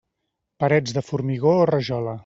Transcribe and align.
Parets 0.63 0.97
de 0.97 1.05
formigó 1.11 1.57
o 1.59 1.69
rajola. 1.75 2.19